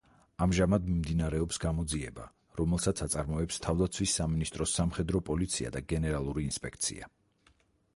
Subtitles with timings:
[0.43, 2.25] ამჟამად მიმდინარეობს გამოძიება,
[2.61, 7.17] რომელსაც აწარმოებს თავდაცვის სამინისტროს სამხედრო პოლიცია და გენერალური ინსპექცია.